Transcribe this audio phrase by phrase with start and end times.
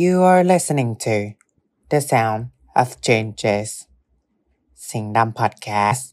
[0.00, 1.14] You are listening to
[1.90, 2.42] The Sound
[2.80, 3.70] of Changes
[4.88, 6.08] สิงห์ดำพอดแคสต์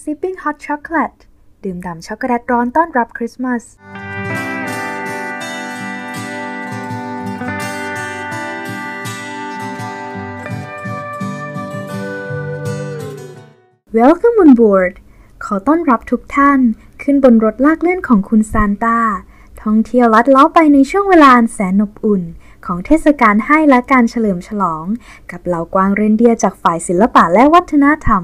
[0.00, 1.18] Sipping Hot Chocolate
[1.64, 3.62] ดื่มด่ำช็อกโกแลตร้อนต้อนรับคริสต์มาส
[13.98, 14.92] Welcome on board
[15.44, 16.60] ขอต้อนรับทุกท่าน
[17.02, 19.00] ขึ้นบนรถลากเลื่อนของคุณซานตา
[19.62, 22.22] ท่องเที่ยวลัดเล้อไปในช่วงเวลาแสนอบอุ่น
[22.66, 24.84] ของเทศกาลให้และการเฉลิมฉลอง
[25.30, 28.22] กับเหล่ากวางเรนเดียจากฝ่ายศิลปะและวัฒนธรรม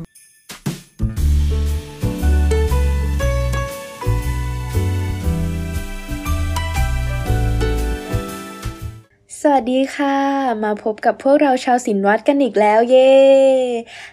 [9.53, 10.17] วัสดีค่ะ
[10.65, 13.13] มาพบกับพวกเราชาวศิลวัดกันอีกแล้วเย้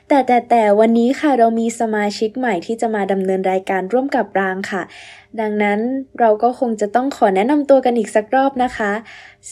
[0.07, 4.81] แต่แต่แต่วันนี้ค่ะเรามีสมาชิกใหม่ที่จะมาดำเนินรายการร่วมกับปรางค่ะ
[5.39, 5.79] ดังนั้น
[6.19, 8.91] เราก็คงจะต้องขอแนะนำตัวกันอีกสักรอบนะคะ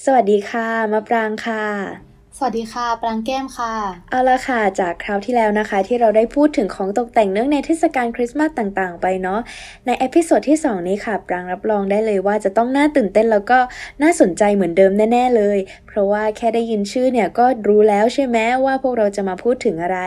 [0.04, 2.11] สวัสดีค่ะมะปรางค่ะ
[2.44, 3.74] สวัสดีค่ะ ปรางแก้มค่ะ
[4.12, 9.40] เอาละค่ะ จากคราวที่แล้วนะคะ ที่เราได้พูดถึงของตกแต่งเนื่องในเทศกาลคริสต์มาสต่างๆ ไปเนาะ
[9.86, 13.60] ใน episode ที่ 2 นี้ค่ะ ปรางรับรองได้เลยว่าจะต้องน่าตื่นเต้นแล้วก็
[14.02, 20.00] น่าสนใจเหมือนเดิมแน่ ๆ เลย เพราะว่าแค่ได้ยินชื่อเนี่ยก็รู้แล้วใช่ไหมว่าพวกเราจะมาพูดถึงอะไร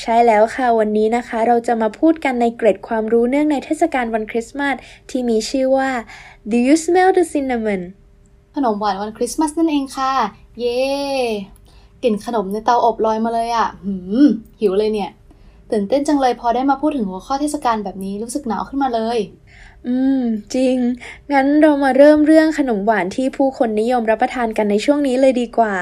[0.00, 4.76] ใช่แล้วค่ะวันนี้นะคะ เราจะมาพูดกันในเกร็ดความรู้เนื่องในเทศกาลวันคริสต์มาส
[5.10, 5.90] ที่มีชื่อว่า
[6.50, 7.82] Do you smell the cinnamon
[8.54, 10.12] ขนมหวานวันคริสต์มาสนั่นเองค่ะ
[10.60, 10.80] เย้
[12.02, 14.26] กลิ่นขนมในเตาอบลอยมาเลยอะ่ะ หืม
[14.60, 15.10] หิวเลยเนี่ย
[15.70, 19.18] ตื่นเต้นจังเลยพอได้มาพูดถึงหัวข้อเทศกาลแบบนี้รู้สึกหนาวขึ้นมาเลย
[19.88, 20.20] อืม
[20.54, 20.76] จริง
[21.32, 25.74] งั้นเรามาเริ่มเรื่องขนมหวานที่ผู้คนนิยมรับประทานกันในช่วงนี้เลยดีกว่า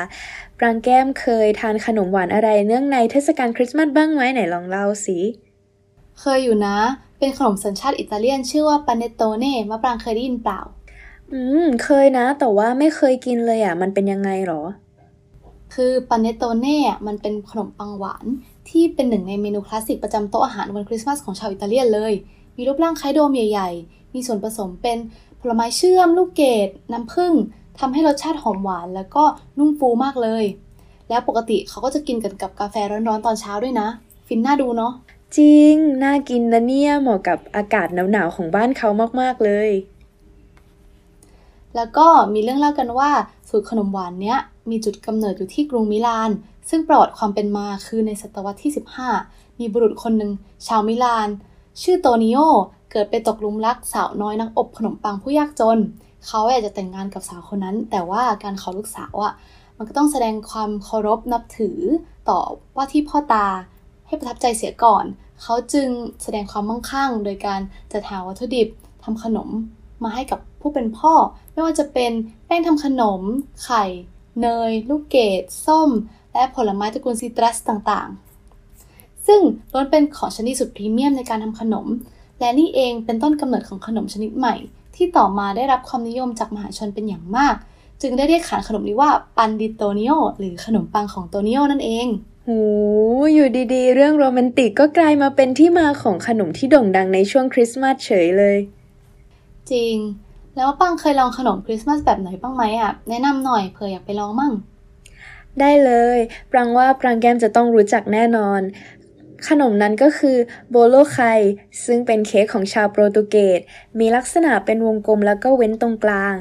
[0.59, 5.19] ปรางแก้มเคยทานขนมหวานอะไรเนื่องในเทศกาลคริสต์มาสบ้างไหมไหนลองเล่าสิ
[6.20, 6.77] เคยอยู่นะ
[7.19, 10.61] เป็นขนมสัญชาติอิตาเลียนชื่อว่าปาเนโตเน่มะปรางเคยได้ยินเปล่า
[11.33, 14.63] อืม เคยนะ แต่ว่าไม่เคยกินเลยอะ มันเป็นยังไงหรอ
[15.75, 18.25] คือ panettone อะมันเป็นขนมปังหวาน
[18.69, 22.13] ที่เป็นหนึ่งในเมนูคลาสสิกประจำโต๊ะอาหารวันคริสต์มาสของชาวอิตาเลียนเลย
[22.57, 24.98] มีรูปร่างคล้ายโดมใหญ่ ๆ มีส่วนผสมเป็น
[25.41, 27.33] ผลไม้เชื่อม ลูกเกดน้ำผึ้ง
[27.79, 29.25] ทำให้รสชาติหอมหวานแล้วก็
[29.59, 30.45] นุ่มฟูมากเลย
[31.09, 33.89] แล้วปกติเขาก็จะกินกันกับกาแฟร้อนๆตอนเช้าด้วยนะ
[34.27, 34.92] ฟินน่าดูเนาะ
[35.37, 38.89] จริง น่ากินนะเนี่ยเหมาะกับอากาศหนาวๆของบ้านเขา
[39.21, 39.71] มากๆเลย
[41.77, 43.11] แล้วก็มีเรื่องเล่ากันว่า
[43.49, 44.39] สูตรขนมหวานเนี้ย
[44.71, 46.31] มีจุดกำเนิดอยู่ที่กรุงมิลาน
[46.69, 48.73] ซึ่งประวัติความเป็นมาคือในศตวรรษที่
[49.15, 50.33] 15 มีบุรุษคนหนึ่ง
[50.67, 51.29] ชาวมิลาน
[51.83, 52.39] ชื่อโตนิโอ
[52.91, 55.79] เกิดไปตกลุมรักสาวน้อยนักอบขนมปังผู้ยากจน
[56.27, 59.33] เขาอยากจะแต่งงานกับสาวคนนั้น แต่ว่าการขอลูกสาวอะ่ะ
[59.77, 61.79] มันก็ต้องแสดงความเคารพนับถือ
[62.29, 62.41] ต่อ
[62.77, 63.47] ว่าที่พ่อตา
[64.07, 65.05] ให้ประทับใจเสียก่อน
[65.43, 65.89] เขาจึง
[66.23, 67.61] แสดงความมั่งคั่ง โดยการ
[67.93, 68.69] จัดหาวัตถุดิบ
[69.05, 69.49] ทำขนม
[70.03, 71.14] มาให้กับ ผู้เป็นพ่อ
[71.52, 72.12] ไม่ว่าจะเป็น
[72.46, 73.20] แป้งทำขนม
[73.64, 73.84] ไข่
[74.40, 75.90] เนย ลูกเกดส้ม
[76.33, 79.40] และผลไม้ตระกูลซิตรัสต่างๆ ซึ่ง
[79.73, 81.86] ล้วนเป็นของชนิดสุดพรีเมียมในการทำขนม
[82.40, 84.55] และนี่เองเป็นต้นกำเนิดของขนมชนิดใหม่
[84.96, 87.55] ที่ต่อมาได้รับความนิยมจากมหาชนเป็นอย่างมาก
[88.02, 92.06] จึงได้เรียกขานขนมนี้ว่า pan di Tonio หรือขนมปังของโตนิโอนั่นเอง
[92.46, 92.58] หู
[93.34, 98.58] อยู่ดีๆ เรื่องโรแมนติกก็กลายมาเป็นที่มาของขนมที่โด่งดังในช่วงคริสต์มาสเฉยเลย
[99.70, 99.96] จริง
[100.57, 104.52] แล้วปรางเคยลองขนมคริสต์มาสแบบไหนบ้างไหมอะ แนะนำหน่อยเผื่ออยากไปลองมั่ง
[105.61, 106.18] ได้เลย
[106.52, 108.61] ปรางว่าปรางแก้มจะต้องรู้จักแน่นอน
[109.48, 110.36] ขนมนั้นก็คือ
[110.70, 111.19] bolo rei
[111.85, 113.61] ซึ่งเป็นเค้กของชาวโปรตุเกส
[113.98, 116.35] มีลักษณะเป็นวงกลมแล้วก็เว้นตรงกลาง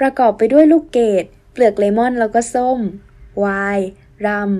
[0.00, 2.78] ประกอบไปด้วยลูกเกด เปลือกเลมอนแล้วก็ส้ม
[3.38, 3.88] ไวน์
[4.26, 4.50] รัม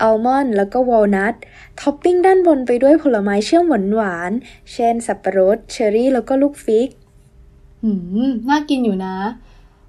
[0.00, 1.34] อัลมอนด์แล้วก็วอลนัท
[1.80, 3.64] ท็อปปิ้งด้านบนไปด้วยผลไม้เชื่อม
[3.94, 7.90] หวานๆเช่น สับปะรด เชอร์รี่ แล้วก็ลูก fig อื
[8.26, 9.14] ม น่ากินอยู่นะ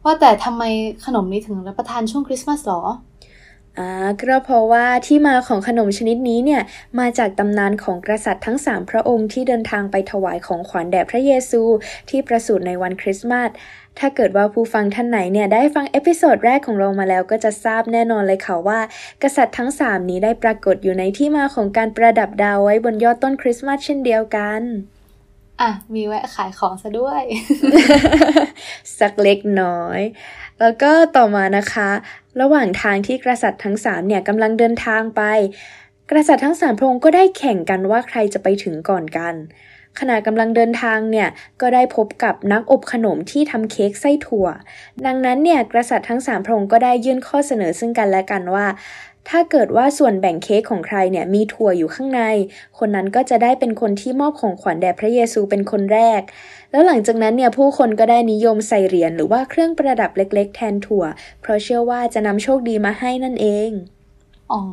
[0.03, 0.63] ว่าแต่ทำไม
[1.05, 2.81] ขนมนี้ถึงรับประทานช่วงคริสต์มาสหรอ
[3.79, 3.89] อ่า
[4.19, 6.61] ก็เพราะว่าที่มาของขนมชนิดนี้เนี่ย
[6.99, 11.61] มาจากตำนานของกษัตริย์ทั้งสามพระองค์ที่เดินทางไปถวายของขวัญแด่พระเยซู
[12.09, 13.49] ที่ประสูติในวันคริสต์มาส
[13.99, 18.79] ถ้าเกิดว่าผู้ฟังท่านไหนเนี่ยได้ฟัง episode แรกของเรามาแล้วก็จะทราบแน่นอนเลยค่ะว่า
[19.23, 24.61] กษัตริย์ทั้งสามนี้ได้ปรากฏอยู่ในที่มาของการประดับดาวไว้บนยอดต้นคริสต์มาสเช่นเดียวกัน
[25.61, 27.21] อะ มีแวะขายของซะด้วย
[28.99, 29.99] สักเล็กน้อย
[30.59, 31.89] แล้วก็ต่อมานะคะ
[32.41, 35.21] ระหว่างทางที่กษัตริย์ทั้งสามเนี่ยกำลังเดินทางไป
[36.09, 39.35] กษัตริย์ทั้งสามพระองค์ก็ได้แข่งกันว่าใครจะไปถึงก่อนกัน
[39.99, 41.27] ขณะกำลังเดินทางเนี่ย
[41.61, 44.47] ก็ได้พบกับนักอบขนมที่ทำเค้กไส้ถั่ว
[45.05, 48.65] ดังนั้นเนี่ยกษัตริย์ทั้งสามพระองค์ก็ได้ยื่นข้อเสนอซึ่งกันและกันว่า
[49.29, 52.21] ถ้าเกิดว่าส่วนแบ่งเค้กของใครเนี่ยมีถั่วอยู่ข้างใน
[52.77, 56.21] คนนั้นก็จะได้เป็นคนที่มอบของขวัญแด่พระเยซูเป็นคนแรก
[56.71, 61.03] แล้วหลังจากนั้นเนี่ยผู้คนก็ได้นิยมใส่เหรียญหรือว่าเครื่องประดับเล็ก ๆ แทนถั่ว
[61.41, 63.71] เพราะเชื่อว่าจะนำโชคดีมาให้นั่นเอง
[64.53, 64.63] อ๋อ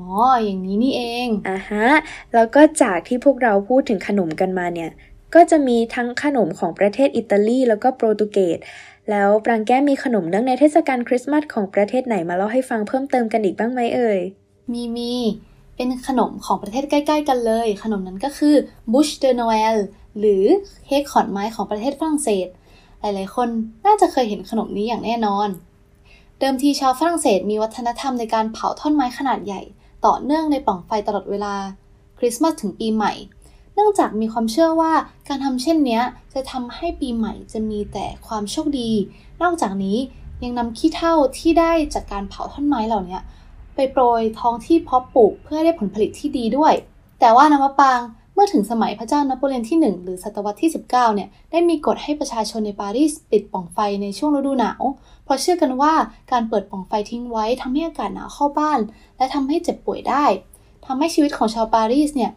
[0.45, 1.87] อย่างนี้นี่เองอ่าฮะ
[2.35, 4.91] แล้วก็จากที่พวกเราพูดถึงขนมกันมาเนี่ย
[5.35, 8.59] ก็จะมีทั้งขนมของประเทศอิตาลีแล้วก็โปรตุเกส
[9.11, 14.21] แล้วปรางแก้มมีขนมเนื่องในเทศกาลคริสต์มาสของประเทศไหนมาเล่าให้ฟังเพิ่มเติมกันอีกบ้างไหมเอ่ย
[14.73, 15.15] มีมี
[15.77, 18.55] เป็นขนมของประเทศใกล้ ๆ กันเลย ขนมนั้นก็คือ
[18.93, 19.77] Bouche de Noël
[20.19, 20.45] หรือ
[20.87, 22.49] เค้กขอนไม้ของประเทศฝรั่งเศส
[23.01, 23.49] หลายๆ คน
[23.87, 25.49] น่าจะเคยเห็นขนมนี้อย่างแน่นอน
[26.39, 29.63] เดิมทีชาวฝรั่งเศสมีวัฒนธรรมในการเผาท่อนไม้ขนาดใหญ่
[30.07, 31.55] ต่อเนื่องในป่องไฟตลอดเวลา
[32.19, 33.13] คริสต์มาสถึงปีใหม่
[33.75, 34.93] เนื่องจากมีความเชื่อว่า
[35.29, 36.01] การทำเช่นนี้
[36.35, 38.91] จะทำให้ปีใหม่จะมีแต่ความโชคดี
[39.43, 39.99] นอกจากนี้
[40.43, 43.19] ยังนำขี้เถ้าที่ได้จากการเผาท่อนไม้เหล่านี้
[43.75, 46.75] ไปโปรยท้องที่เพาะปลูกเพื่อให้ได้ผลผลิตที่ดีด้วย
[47.21, 48.01] แต่ว่านมะปาง
[48.35, 54.83] เมื่อถึงสมัยพระเจ้านโปเลียนที่ 1 หรือศตวรรษที่ 19 เนี่ย ได้มีกฎให้ประชาชนในปารีสปิดปล่องไฟในช่วงฤดูหนาว
[55.25, 55.93] เพราะเชื่อกันว่า
[56.33, 58.81] การเปิดปล่องไฟทิ้งไว้ทำให้อากาศหนาวเข้าบ้าน
[59.17, 60.25] และทำให้เจ็บป่วยได้
[60.87, 62.31] ทำให้ชีวิตของชาวปารีสเนี่ย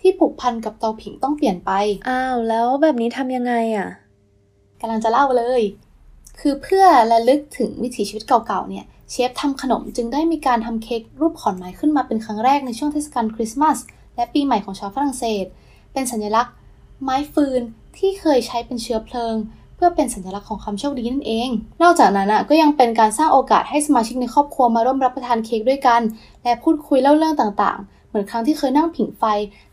[0.00, 1.70] ที่ผูกพันกับเตาผิงต้องเปลี่ยนไป
[2.08, 3.88] อ้าว แล้วแบบนี้ทำยังไงอะ
[4.80, 5.62] กำลังจะเล่าเลย
[6.40, 13.78] คือเพื่อระลึกถึงวิถีชีวิตเก่าๆ เนี่ยเชฟทำขนมจึงได้มีการทำเค้กรูปขอนไม้ขึ้นมาเป็นครั้งแรกในช่วงเทศกาลคริสต์มาส
[14.16, 15.44] และปีใหม่ของชาวฝรั่งเศส
[15.92, 16.54] เป็นสัญลักษณ์
[17.02, 17.60] ไม้ฟืน
[17.98, 19.34] ที่เคยใช้เป็นเชื้อเพลิง
[19.74, 21.48] เพื่อเป็นสัญลักษณ์ของความโชคดีนั่นเอง
[21.82, 26.00] นอกจากนั้นก็ยังเป็นการสร้างโอกาสให้สมาชิกในครอบครัวมาร่วมรับประทานเค้กด้วยกัน
[26.42, 29.24] และพูดคุยเล่าเรื่องต่างๆ เหมือนครั้งที่เคยนั่งผิงไฟ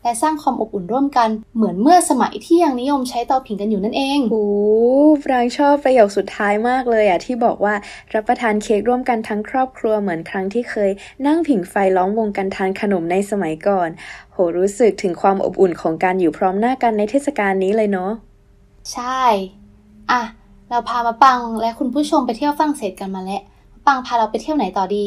[0.02, 4.44] และสร้างความอบอุ่นร่วมกัน เหมือนเมื่อสมัยที่ยังนิยมใช้เตาผิงกันอยู่นั่นเองโอ้
[5.24, 7.74] ปรางชอบประโยคสุดท้ายมากเลยอะที่บอกว่า
[8.14, 10.90] รับประทานเค้กร่วมกันทั้งครอบครัวเหมือนครั้งที่เคย
[11.26, 13.88] นั่งผิงไฟล้อมวงกันทานขนมในสมัยก่อน
[14.32, 18.10] โหรู้สึกถึงความอบอุ่นของการอยู่พร้อมหน้ากันในเทศกาลนี้เลยเนาะ
[18.92, 19.22] ใช่
[20.10, 20.20] อะ
[20.68, 23.49] เราพามาปังและคุณผู้ชมไปเที่ยวฝรั่งเศสกันมาแล้วมา
[23.90, 25.04] ปังพาเราไปเที่ยวไหนต่อดี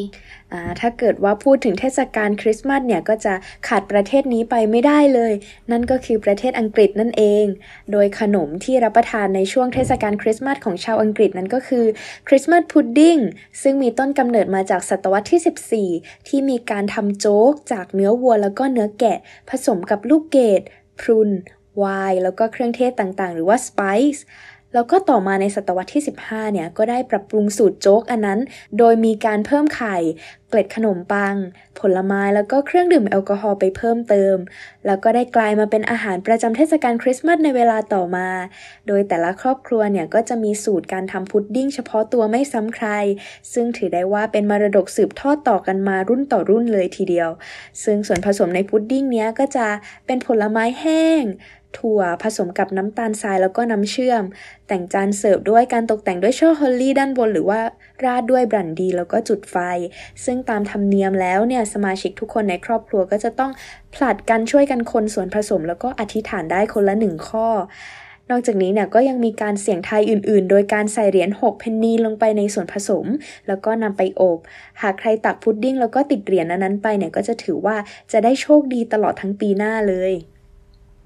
[0.52, 3.34] อ่าถ้าเกิดว่าพูดถึงเทศกาลคริสต์มาสเนี่ยก็จะ
[3.68, 5.32] ขาดประเทศนี้ไปไม่ได้เลย
[5.70, 7.44] นั่นก็คือประเทศอังกฤษนั่นเอง
[7.92, 11.84] โดยขนมที่รับประทานในช่วงเทศกาลคริสต์มาสของชาวอังกฤษนั้นก็คือ
[12.28, 13.18] คริสต์มาสพุดดิ้ง
[13.62, 19.18] ซึ่งมีต้นกำเนิดมาจากศตวรรษที่ 14 ที่มีการทำโจ๊กจากเนื้อวัวแล้วก็เนื้อแกะ
[19.50, 20.62] ผสมกับลูกเกด
[21.00, 21.30] พรุน
[21.78, 24.24] ไวน์แล้วก็เครื่องเทศต่างๆ หรือว่า spice
[24.74, 28.40] แล้วก็ต่อมาในศตวรรษที่ 15 เนี่ยก็ได้ปรับปรุงสูตรโจ๊กอันนั้น
[28.78, 29.96] โดยมีการเพิ่มไข่
[30.48, 31.36] เกล็ดขนมปัง
[31.80, 34.36] ผลไม้แล้วก็เครื่องดื่มแอลกอฮอล์ไปเพิ่มเติม
[34.86, 38.28] แล้วก็ได้กลายมาเป็นอาหารประจำเทศกาลคริสต์มาสในเวลาต่อมา
[38.86, 42.88] โดยแต่ละครอบครัวเนี่ยก็จะมีสูตรการทำพุดดิ้งเฉพาะตัวไม่ซ้ำใคร
[43.52, 47.30] ซึ่งถือได้ว่าเป็นมรดกสืบทอดต่อกันมารุ่นต่อรุ่นเลยทีเดียว
[47.84, 49.66] ซึ่งส่วนผสมในพุดดิ้งเนี้ยก็จะ
[50.06, 51.24] เป็นผลไม้แห้ง
[51.78, 54.22] ถั่วผสมกับน้ำตาลทรายแล้วก็น้ำเชื่อม
[54.68, 57.60] แต่งจานเสิร์ฟด้วยการตกแต่งด้วยช่อฮอลลี่ด้านบน หรือว่า
[58.04, 59.56] ราดด้วยบรันดีแล้วก็จุดไฟ
[60.24, 63.52] ซึ่งตามธรรมเนียมแล้วเนี่ยสมาชิกทุกคนในครอบครัวก็จะต้อง
[63.94, 67.48] ผลัดกันช่วยกันคนส่วนผสม แล้วก็อธิษฐานได้คนละหนึ่งข้อ
[68.30, 73.06] นอกจากนี้เนี่ยก็ยังมีการเสี่ยงทายอื่น ๆ โดยการใส่เหรียญ6เพนนีลงไปในส่วนผสม
[73.48, 74.38] แล้วก็นำไปอบ
[74.82, 77.76] หากใครตักพุดดิ้งแล้วก็ติดเหรียญนั้นๆไปเนี่ยก็จะถือว่า
[78.12, 80.12] จะได้โชคดีตลอดทั้งปีหน้าเลย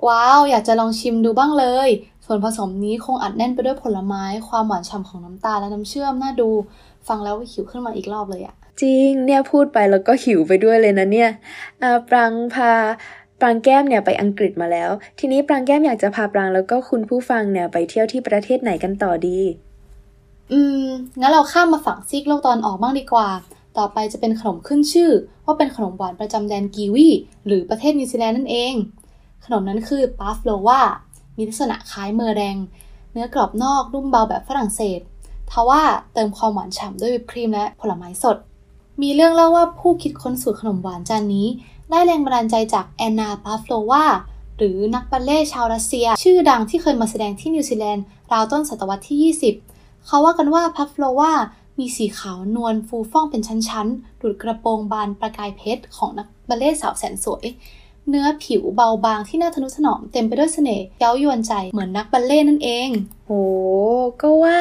[0.07, 1.89] ว้าว อยากจะลองชิมดูบ้างเลย
[2.27, 6.51] ส่วนผสมนี้คงอัดแน่นไปด้วยผลไม้ ความหวานฉ่ำของน้ำตาลและน้ำเชื่อมน่าดู
[7.09, 11.31] ฟังแล้วก็หิวขึ้นมาอีกรอบเลยอะจริง เนี่ยพูดไปแล้วก็หิวไปด้วยเลยนะเนี่ย
[11.83, 12.73] อ่าปรางพา
[13.41, 19.39] ปรางแก้มเนี่ยไปอังกฤษมาแล้ว ทีนี้ปรางแก้มอยากจะพาปรางแล้วก็คุณผู้ฟังเนี่ยไปเที่ยวที่ประเทศไหนกันต่อดี
[20.53, 20.85] อืม
[21.21, 23.29] งั้นเราข้ามมาฝั่งซีกโลกตะวันออกบ้างดีกว่า
[23.79, 25.11] ต่อไปจะเป็นขนมขึ้นชื่อ
[25.45, 27.09] ว่าเป็นขนมหวานประจำแดนกีวี
[27.47, 28.75] หรือประเทศนิวซีแลนด์นั่นเอง
[29.45, 30.81] ขนมนั้นคือ pavlova
[31.37, 32.57] มีลักษณะคล้ายเมอแรง
[33.13, 35.01] เนื้อกรอบนอกนุ่มเบาแบบฝรั่งเศส
[35.51, 38.37] ทว่าเติมความหวานฉ่ำด้วยวิปครีมและผลไม้สด
[39.03, 41.47] มีเรื่องเล่าว่าผู้คิดค้นสูตรขนมหวานจานนี้
[41.91, 44.05] ได้แรงบันดาลใจจากแอนนาปาฟโลวา
[44.57, 49.35] หรือนักบัลเลต์ชาวรัสเซีย ชื่อดังที่เคยมาแสดงที่นิวซีแลนด์ราวต้นศตวรรษที่
[49.67, 51.33] 20 เขาว่ากันว่าพัฟโลวา
[51.79, 57.45] มีสีขาวนวลฟูฟ่องเป็นชั้นๆ ดูดกระโปรงบานประกายเพชรของนักบัลเล่สาวแสนสวย
[58.09, 62.89] เนื้อผิวเบาบางที่น่าทนุถนอมเต็มไปด้วยเสน่ห์เย้ายวนใจเหมือนนักบัลเล่ต์นั่นเอง
[63.27, 63.33] โห
[64.23, 64.59] ก็ว่า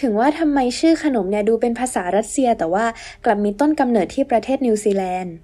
[0.00, 2.84] ถึงว่าทำไมชื่อขนมเนี่ยดูเป็นภาษารัสเซีย แต่ว่า
[3.24, 5.34] กลับมีต้นกำเนิดที่ประเทศนิวซีแลนด์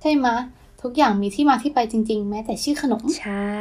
[0.00, 0.36] ใช่ไหมะ
[0.82, 3.58] ทุกอย่างมีที่มาที่ไปจริง ๆ แม้แต่ชื่อขนม ใช่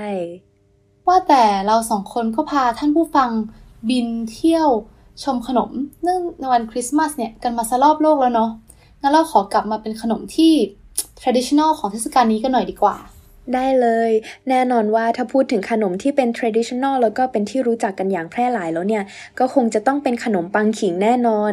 [1.07, 3.29] ว่าแต่เราสองคนก็พาท่านผู้ฟัง
[3.89, 4.69] บินเที่ยว
[5.23, 5.69] ชมขนม
[6.03, 8.49] เนื่องในวันคริสต์มาสเนี่ยกันมาซะรอบโลกแล้วเนาะ
[9.01, 10.53] งั้นเราขอกลับมาเป็นขนมที่
[11.21, 12.97] traditional ของเทศกาลนี้กันหน่อยดีกว่า
[13.53, 14.11] ได้เลย
[14.49, 19.03] แน่นอนว่าถ้าพูดถึงขนมที่เป็น traditional แล้วก็เป็นที่รู้จักกันอย่างแพร่หลายแล้วเนี่ย
[19.39, 21.51] ก็คงจะต้องเป็นขนมปังขิงแน่นอน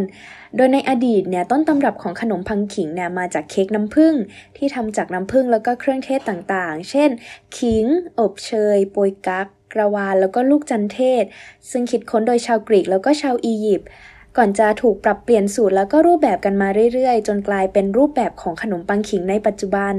[0.56, 4.14] โดยในอดีตเนี่ยต้นตำรับของขนมปังขิงเนี่ยมาจากเค้กน้ำผึ้ง
[4.56, 7.10] ที่ทำจากน้ำผึ้งแล้วก็เครื่องเทศต่างๆ เช่น
[7.58, 7.84] ขิง
[8.18, 11.24] อบเชยโปยกั๊กกระวานแล้วก็ลูกจันเทศ
[11.70, 13.88] ซึ่งคิดค้นโดยชาวกรีกแล้วก็ชาวอียิปต์
[14.36, 19.94] ก่อนจะถูกปรับเปลี่ยนสูตรแล้วก็รูปแบบกันมาเรื่อยๆ จนกลายเป็นรูปแบบของขนมปังขิงในปัจจุบัน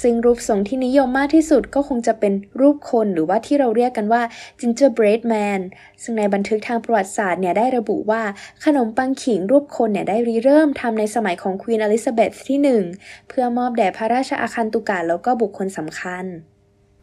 [0.00, 4.22] ซึ่งรูปทรงที่นิยมมากที่สุดก็คงจะเป็นรูปคนหรือว่าที่เราเรียกกันว่า
[4.60, 5.60] gingerbread man
[6.02, 8.22] ซึ่งในบันทึกทางประวัติศาสตร์เนี่ยได้ระบุว่า
[8.64, 12.58] ขนมปังขิงรูปคนเนี่ยได้ริเริ่มทำในสมัยของควีนอลิซาเบธที่
[12.98, 16.24] 1 เพื่อมอบแด่พระราชอาคันตุกาแล้วก็บุคคลสำคัญ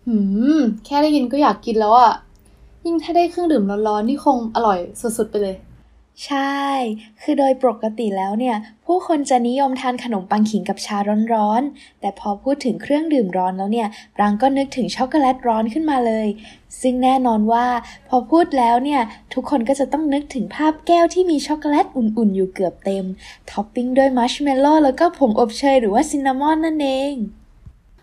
[0.07, 0.17] หื
[0.57, 2.13] ม แค่ได้ยินก็อยากกินแล้วอะ่ะ
[2.85, 5.55] ยิ่งถ้าได้เครื่องดื่มร้อนๆ นี่คงอร่อยสุดๆ ไปเลย
[6.25, 6.59] ใช่
[7.21, 10.97] คือโดยปกติแล้วเนี่ย ผู้คนจะนิยมทานขนมปังขิงกับชา
[11.33, 16.27] ร้อนๆ แต่พอพูดถึงเครื่องดื่มร้อนแล้วเนี่ย ปรางก็นึกถึงช็อกโกแลตร้อนขึ้นมาเลย
[16.81, 17.67] ซึ่งแน่นอนว่า
[18.07, 19.01] พอพูดแล้วเนี่ย
[19.33, 23.05] ทุกคนก็จะต้องนึกถึงภาพแก้วที่มีช็อกโกแลตอุ่นๆ อยู่เกือบเต็ม
[23.51, 27.13] ท็อปปิ้งด้วยมัชเมลโล่แล้วก็ผงอบเชยหรือว่า cinnamon นั่นเอง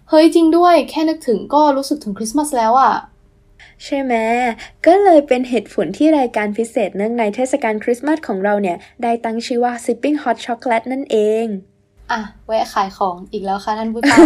[0.09, 2.95] เฮ้ยจริงด้วย แค่นึกถึงก็รู้สึกถึงคริสต์มาสแล้วอะ่ะ
[3.85, 4.15] ใช่ไหม
[4.87, 11.47] ก็เลยเป็นเหตุผลที่รายการพิเศษเนื่องในเทศกาลคริสต์มาสของเราเนี่ย ได้ตั้งชื่อว่า Sipping Hot Chocolate นั่นเอง
[12.13, 14.19] อะแวะขายของอีกแล้วค่ะท่านผู้ฟัง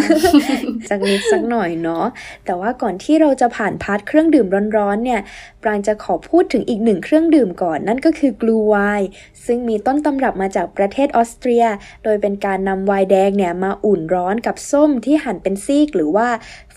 [0.90, 2.04] สักนิดสักหน่อยเนาะ
[2.44, 4.46] แต่ว่าก่อนที่เราจะผ่าน part เครื่องดื่ม
[4.76, 5.20] ร้อนๆเนี่ย
[5.62, 9.08] ปรางจะขอพูดถึงอีกหนึ่งเครื่องดื่มก่อน นั่นก็คือ Glühwein
[9.46, 11.64] ซึ่งมีต้นตำรับมาจากประเทศออสเตรีย
[12.04, 16.28] โดยเป็นการนำไวน์แดงเนี่ยมาอุ่นร้อนกับส้มที่หั่นเป็นซีกหรือว่า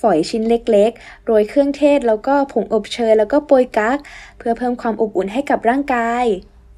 [0.01, 3.97] ฝอยชิ้นเล็กๆ โรยเครื่องเทศแล้วก็ผงอบเชยแล้วก็โปยกั๊ก
[4.37, 6.25] เพื่อเพิ่มความอบอุ่นให้กับร่างกาย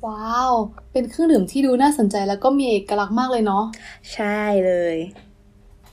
[0.08, 0.52] ว้าว
[0.92, 3.64] เป็นเครื่องดื่มที่ดูน่าสนใจแล้วก็มีเอกลักษณ์มากเลยเนาะ
[4.14, 4.96] ใช่เลย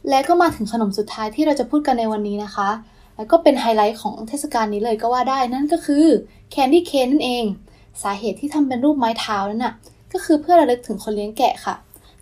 [0.08, 2.70] และก็มาถึงขนมสุดท้ายที่เราจะพูดกันในวันนี้นะคะ
[3.16, 6.06] แล้วก็เป็นไฮไลท์ของเทศกาลนี้เลยก็ว่าได้นั่นก็คือ
[6.50, 7.44] candy cane นั่นเอง
[8.02, 9.74] สาเหตุที่ทำเป็นรูปไม้เท้านั่นน่ะ
[10.12, 11.74] ก็คือเพื่อระลึกถึงคนเลี้ยงแกะค่ะ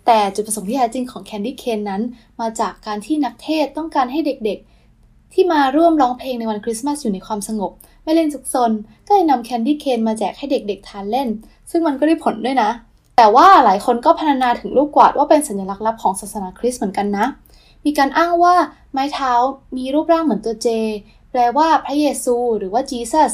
[0.05, 2.01] แต่จุดประสงค์ที่แท้จริงของ candy cane นั้น
[2.41, 7.71] มาจากการที่นักเทศน์ต้องการให้เด็กๆ ที่มาร่วมร้องเพลงในวันคริสต์มาสอยู่ในความสงบ
[8.03, 8.71] ไม่เล่นซุกซน
[9.07, 11.27] ก็เลยนำ candy cane มาแจกให้เด็กๆทานเล่น
[11.71, 12.69] ซึ่งมันก็ได้ผลด้วยนะ
[13.17, 17.25] แต่ว่าหลายคนก็พรรณนาถึงลูกกวาดว่าเป็นสัญลักษณ์ลับของศาสนาคริสต์เหมือนกันนะ
[17.85, 18.55] มีการอ้างว่า
[18.91, 19.31] ไม้เท้า
[19.77, 20.67] มีรูปร่างเหมือนตัวเจ
[21.31, 23.31] แปลว่าพระเยซูหรือว่า Jesus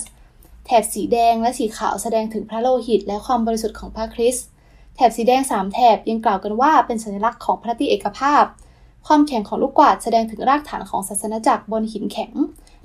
[0.65, 4.45] แถบสีแดงและสีขาวแสดงถึงพระโลหิต และความบริสุทธิ์ของพระคริสต์
[4.95, 8.43] แถบสีแดง 3 แถบยังกล่าวกันว่าเป็นสัญลักษณ์ของพระตรีเอกภาพ
[9.07, 12.31] ความแข็งของลูกกวาดแสดงถึงรากฐานของศาสนาจักรบนหินแข็ง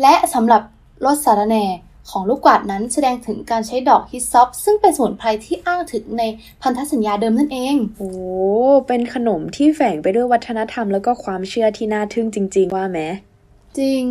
[0.02, 0.62] และสำหรับ
[1.04, 1.66] รสสารแหน่
[2.10, 6.22] ของลูกกวาดนั้นแสดงถึงการใช้ดอกฮิสซอปซึ่งเป็นสมุนไพรที่อ้างถึงใน
[6.62, 8.10] พันธสัญญาเดิมนั่นเอง โอ้
[8.88, 13.00] เป็นขนมที่แฝงไปด้วยวัฒนธรรมแล้วก็ความเชื่อที่น่าทึ่งจริง ๆ ว่าไหม
[13.78, 14.02] จริง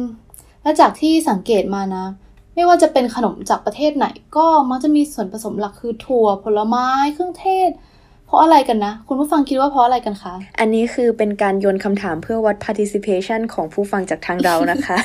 [0.62, 2.06] และจากที่สังเกตมานะ
[2.54, 7.93] ไม่ว่าจะเป็นขนมจากประเทศไหนก็มักจะมีส่วนผสมหลักคือถั่วผลไม้เครื่องเทศเพ
[8.34, 14.98] ราะอะไรกันนะ คุณผู้ฟังคิดว่าเพราะอะไรกันคะ อันนี้คือเป็นการโยนคำถามเพื่อวัด participation ของผู้ฟังจากทางเรานะคะ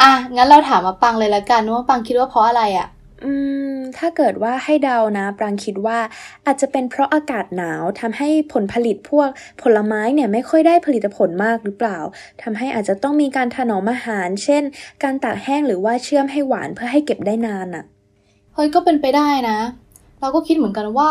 [0.00, 2.88] อะ งั้นเราถามมาปังเลยละกันว่าปังคิดว่าเพราะอะไรอะ่ะ
[3.24, 3.32] อื
[3.74, 5.98] มถ้าเกิดว่าให้เดานะ ปรางคิดว่า
[6.46, 9.28] อาจจะเป็นเพราะอากาศหนาวทำให้ผลผลิตพวก
[9.62, 11.98] ผลไม้เนี่ยไม่ค่อยได้ผลิตผลมากหรือเปล่า
[12.42, 14.62] ทำให้อาจจะต้องมีการถนอมอาหาร เช่น
[15.02, 17.84] การตากแห้งหรือว่าเชื่อมให้หวานเพื่อให้เก็บได้นานอะ
[18.54, 19.58] เฮ้ยก็เป็นไปได้นะ
[20.22, 21.10] เราก็คิดเหมือนกันว่า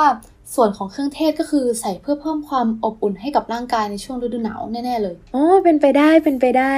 [0.56, 6.74] ส่วนของเครื่องเทศก็คือใส่เพื่อเพิ่มความอบอุ่นให้กับร่างกายในช่วงฤดูหนาวแน่ๆเลยอ๋อเป็นไปได้เป็นไปได้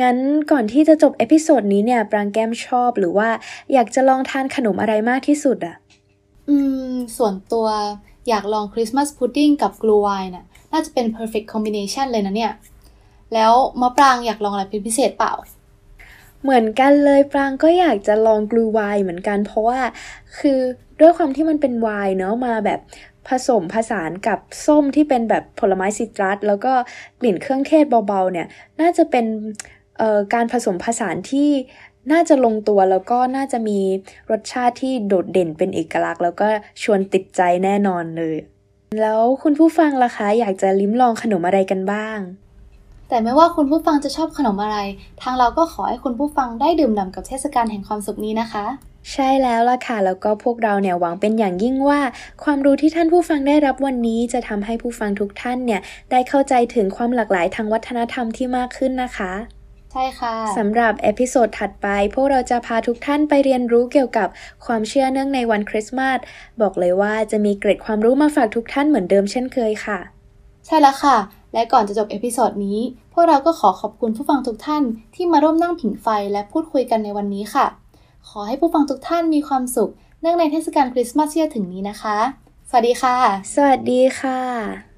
[0.00, 0.16] งั้น
[0.50, 3.28] ก่อนที่จะจบ episode นี้เนี่ยปรางแก้มชอบหรือว่า
[3.72, 5.76] อยากจะลองทานขนมอะไรมากที่สุดอะ
[6.48, 6.56] อื
[6.90, 7.66] ม ส่วนตัว
[8.28, 12.52] อยากลอง Christmas pudding กับ Glühwein น่ะน่าจะเป็น perfect combination เลยนะเนี่ย
[13.34, 15.34] แล้วมะปรางอยากลองอะไรเป็นพิเศษเปล่า
[16.42, 19.80] เหมือนกันเลยปรางก็อยากจะลอง Glühwein เหมือนกัน เพราะว่า
[20.38, 20.60] คือ
[21.00, 22.80] ด้วยความที่มันเป็นไวน์เนาะมาแบบ
[23.28, 26.72] ผสมผสานกับส้มที่เป็นแบบผลไม้ citrus แล้วก็
[27.20, 28.46] กลิ่นเครื่องเทศเบาๆเนี่ย
[28.80, 29.26] น่าจะเป็น
[30.34, 31.50] การผสมผสานที่
[32.12, 33.78] น่าจะลงตัวแล้วก็น่าจะมี
[34.30, 36.46] รสชาติที่โดดเด่นเป็นเอกลักษณ์ แล้วก็
[36.82, 38.36] ชวนติดใจแน่นอนเลย
[39.00, 42.18] แล้วคุณผู้ฟังล่ะคะอยากจะลิ้มลองขนมอะไรกันบ้าง
[43.08, 44.78] แต่ไม่ว่าคุณผู้ฟังจะชอบขนมอะไร
[45.22, 48.64] ทางเราก็ขอให้คุณผู้ฟังได้ดื่มด่ำกับเทศกาลแห่งความสุขนี้นะคะ
[49.12, 52.00] ใช่แล้วล่ะค่ะ แล้วก็พวกเราเนี่ยหวังเป็นอย่างยิ่งว่า
[52.44, 55.80] ความรู้ที่ท่านผู้ฟังได้รับวันนี้จะทำให้ผู้ฟังทุกท่านเนี่ย
[56.10, 59.32] ได้เข้าใจถึงความหลากหลายทางวัฒนธรรมที่มากขึ้นนะคะ
[59.92, 64.28] ใช่ค่ะสำหรับ episode ถัดไป พวกเราจะพาทุกท่านไปเรียนรู้เกี่ยวกับ
[64.66, 66.18] ความเชื่อเนื่องในวันคริสต์มาส
[66.60, 71.16] บอกเลยว่าจะมีเกร็ดความรู้มาฝากทุกท่านเหมือนเดิมเช่นเคยค่ะ ใช่แล้วค่ะ
[71.54, 72.78] และก่อนจะจบ episode นี้
[73.12, 74.82] พวกเราก็ขอขอบคุณผู้ฟังทุกท่าน
[75.14, 77.66] ที่มาร่วมนั่งผิงไฟและพูดคุยกันในวันนี้ค่ะ
[78.28, 82.18] ขอให้ผู้ฟังทุกท่านมีความสุข เนื่องในเทศกาลคริสต์มาสที่จะถึงนี้นะคะ
[82.68, 83.16] สวัสดีค่ะ
[83.54, 84.89] สวัสดีค่ะ